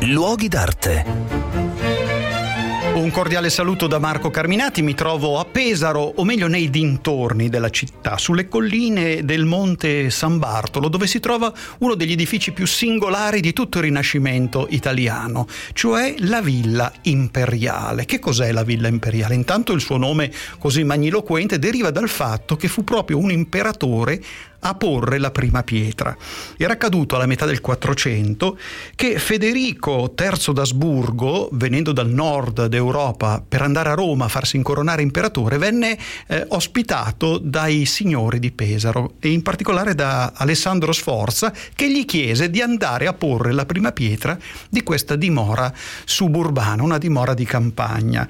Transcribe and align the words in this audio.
Luoghi 0.00 0.48
d'arte. 0.48 1.48
Un 2.94 3.10
cordiale 3.12 3.48
saluto 3.48 3.86
da 3.86 4.00
Marco 4.00 4.28
Carminati, 4.28 4.82
mi 4.82 4.94
trovo 4.94 5.38
a 5.38 5.44
Pesaro, 5.44 6.00
o 6.16 6.24
meglio 6.24 6.48
nei 6.48 6.68
dintorni 6.68 7.48
della 7.48 7.70
città, 7.70 8.18
sulle 8.18 8.48
colline 8.48 9.24
del 9.24 9.44
monte 9.44 10.10
San 10.10 10.38
Bartolo, 10.38 10.88
dove 10.88 11.06
si 11.06 11.20
trova 11.20 11.52
uno 11.78 11.94
degli 11.94 12.12
edifici 12.12 12.50
più 12.50 12.66
singolari 12.66 13.40
di 13.40 13.52
tutto 13.52 13.78
il 13.78 13.84
Rinascimento 13.84 14.66
italiano, 14.70 15.46
cioè 15.74 16.16
la 16.18 16.40
Villa 16.40 16.92
Imperiale. 17.02 18.04
Che 18.04 18.18
cos'è 18.18 18.50
la 18.50 18.64
Villa 18.64 18.88
Imperiale? 18.88 19.34
Intanto 19.34 19.72
il 19.72 19.80
suo 19.80 19.96
nome 19.96 20.32
così 20.58 20.82
magniloquente 20.82 21.60
deriva 21.60 21.90
dal 21.90 22.08
fatto 22.08 22.56
che 22.56 22.66
fu 22.66 22.82
proprio 22.82 23.18
un 23.18 23.30
imperatore 23.30 24.20
a 24.60 24.74
porre 24.74 25.18
la 25.18 25.30
prima 25.30 25.62
pietra. 25.62 26.16
Era 26.56 26.72
accaduto 26.72 27.14
alla 27.14 27.26
metà 27.26 27.46
del 27.46 27.60
400 27.60 28.58
che 28.94 29.18
Federico 29.18 30.14
III 30.18 30.52
d'Asburgo, 30.52 31.48
venendo 31.52 31.92
dal 31.92 32.08
nord 32.08 32.66
d'Europa 32.66 33.42
per 33.46 33.62
andare 33.62 33.90
a 33.90 33.94
Roma 33.94 34.26
a 34.26 34.28
farsi 34.28 34.56
incoronare 34.56 35.02
imperatore, 35.02 35.58
venne 35.58 35.96
eh, 36.26 36.44
ospitato 36.48 37.38
dai 37.38 37.84
signori 37.84 38.38
di 38.38 38.50
Pesaro 38.50 39.14
e 39.20 39.30
in 39.30 39.42
particolare 39.42 39.94
da 39.94 40.32
Alessandro 40.34 40.92
Sforza 40.92 41.52
che 41.74 41.90
gli 41.90 42.04
chiese 42.04 42.50
di 42.50 42.60
andare 42.60 43.06
a 43.06 43.12
porre 43.12 43.52
la 43.52 43.66
prima 43.66 43.92
pietra 43.92 44.36
di 44.68 44.82
questa 44.82 45.16
dimora 45.16 45.72
suburbana, 46.04 46.82
una 46.82 46.98
dimora 46.98 47.34
di 47.34 47.44
campagna. 47.44 48.28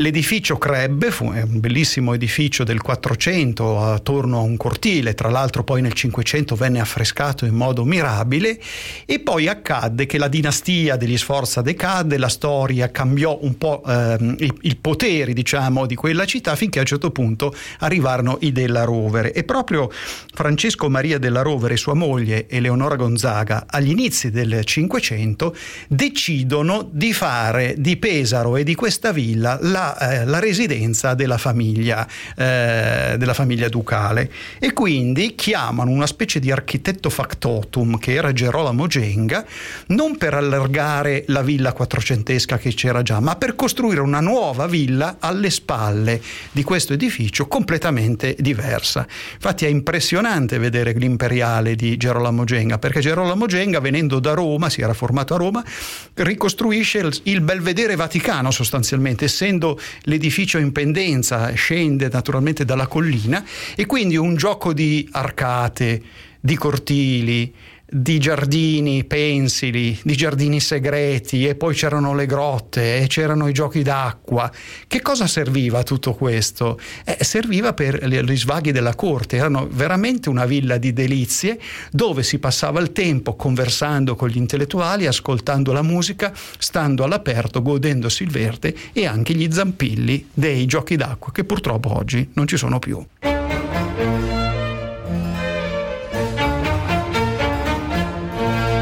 L'edificio 0.00 0.56
crebbe, 0.56 1.10
fu 1.10 1.26
un 1.26 1.60
bellissimo 1.60 2.14
edificio 2.14 2.64
del 2.64 2.80
400 2.80 3.80
attorno 3.80 4.38
a 4.38 4.40
un 4.40 4.56
cortile, 4.56 5.12
tra 5.12 5.28
l'altro 5.28 5.62
poi 5.62 5.82
nel 5.82 5.92
500 5.92 6.54
venne 6.54 6.80
affrescato 6.80 7.44
in 7.44 7.52
modo 7.52 7.84
mirabile. 7.84 8.58
E 9.04 9.18
poi 9.18 9.46
accadde 9.46 10.06
che 10.06 10.16
la 10.16 10.28
dinastia 10.28 10.96
degli 10.96 11.18
Sforza 11.18 11.60
decadde, 11.60 12.16
la 12.16 12.30
storia 12.30 12.90
cambiò 12.90 13.40
un 13.42 13.58
po' 13.58 13.82
ehm, 13.86 14.36
il, 14.38 14.54
il 14.62 14.78
potere 14.78 15.34
diciamo 15.34 15.84
di 15.84 15.96
quella 15.96 16.24
città 16.24 16.56
finché 16.56 16.78
a 16.78 16.80
un 16.80 16.88
certo 16.88 17.10
punto 17.10 17.54
arrivarono 17.80 18.38
i 18.40 18.52
della 18.52 18.84
Rovere. 18.84 19.34
E 19.34 19.44
proprio 19.44 19.90
Francesco 20.32 20.88
Maria 20.88 21.18
della 21.18 21.42
Rovere 21.42 21.74
e 21.74 21.76
sua 21.76 21.92
moglie 21.92 22.48
Eleonora 22.48 22.96
Gonzaga 22.96 23.66
agli 23.68 23.90
inizi 23.90 24.30
del 24.30 24.64
500 24.64 25.54
decidono 25.88 26.88
di 26.90 27.12
fare 27.12 27.74
di 27.76 27.98
Pesaro 27.98 28.56
e 28.56 28.64
di 28.64 28.74
questa 28.74 29.12
villa 29.12 29.58
la 29.60 29.88
eh, 29.98 30.24
la 30.24 30.38
residenza 30.38 31.14
della 31.14 31.38
famiglia, 31.38 32.06
eh, 32.36 33.14
della 33.16 33.34
famiglia 33.34 33.68
ducale 33.68 34.30
e 34.58 34.72
quindi 34.72 35.34
chiamano 35.34 35.90
una 35.90 36.06
specie 36.06 36.40
di 36.40 36.50
architetto 36.50 37.10
factotum 37.10 37.98
che 37.98 38.14
era 38.14 38.32
Gerolamo 38.32 38.86
Genga 38.86 39.44
non 39.88 40.16
per 40.16 40.34
allargare 40.34 41.24
la 41.28 41.42
villa 41.42 41.72
quattrocentesca 41.72 42.58
che 42.58 42.74
c'era 42.74 43.02
già, 43.02 43.20
ma 43.20 43.36
per 43.36 43.54
costruire 43.54 44.00
una 44.00 44.20
nuova 44.20 44.66
villa 44.66 45.16
alle 45.18 45.50
spalle 45.50 46.20
di 46.52 46.62
questo 46.62 46.92
edificio 46.92 47.46
completamente 47.46 48.36
diversa. 48.38 49.06
Infatti 49.34 49.64
è 49.64 49.68
impressionante 49.68 50.58
vedere 50.58 50.92
l'imperiale 50.92 51.74
di 51.74 51.96
Gerolamo 51.96 52.44
Genga 52.44 52.78
perché 52.78 53.00
Gerolamo 53.00 53.46
Genga 53.46 53.80
venendo 53.80 54.18
da 54.20 54.32
Roma, 54.32 54.70
si 54.70 54.80
era 54.80 54.94
formato 54.94 55.34
a 55.34 55.38
Roma, 55.38 55.64
ricostruisce 56.14 57.08
il 57.24 57.40
belvedere 57.40 57.96
vaticano 57.96 58.50
sostanzialmente, 58.50 59.26
essendo 59.26 59.69
l'edificio 60.02 60.58
in 60.58 60.72
pendenza 60.72 61.52
scende 61.54 62.08
naturalmente 62.10 62.64
dalla 62.64 62.86
collina 62.86 63.44
e 63.74 63.86
quindi 63.86 64.16
un 64.16 64.36
gioco 64.36 64.72
di 64.72 65.08
arcate, 65.12 66.02
di 66.40 66.56
cortili, 66.56 67.52
di 67.90 68.18
giardini 68.18 69.04
pensili, 69.04 69.98
di 70.02 70.14
giardini 70.14 70.60
segreti 70.60 71.46
e 71.46 71.56
poi 71.56 71.74
c'erano 71.74 72.14
le 72.14 72.26
grotte 72.26 72.98
e 72.98 73.06
c'erano 73.08 73.48
i 73.48 73.52
giochi 73.52 73.82
d'acqua. 73.82 74.50
Che 74.86 75.02
cosa 75.02 75.26
serviva 75.26 75.82
tutto 75.82 76.14
questo? 76.14 76.78
Eh, 77.04 77.24
serviva 77.24 77.72
per 77.72 78.06
gli 78.06 78.36
svaghi 78.36 78.70
della 78.70 78.94
corte, 78.94 79.36
erano 79.36 79.68
veramente 79.70 80.28
una 80.28 80.46
villa 80.46 80.76
di 80.78 80.92
delizie 80.92 81.58
dove 81.90 82.22
si 82.22 82.38
passava 82.38 82.80
il 82.80 82.92
tempo 82.92 83.34
conversando 83.34 84.14
con 84.14 84.28
gli 84.28 84.36
intellettuali, 84.36 85.06
ascoltando 85.06 85.72
la 85.72 85.82
musica, 85.82 86.32
stando 86.58 87.02
all'aperto, 87.02 87.60
godendosi 87.60 88.22
il 88.22 88.30
verde 88.30 88.74
e 88.92 89.06
anche 89.06 89.34
gli 89.34 89.50
zampilli 89.50 90.28
dei 90.32 90.66
giochi 90.66 90.96
d'acqua 90.96 91.32
che 91.32 91.44
purtroppo 91.44 91.96
oggi 91.96 92.28
non 92.34 92.46
ci 92.46 92.56
sono 92.56 92.78
più. 92.78 93.04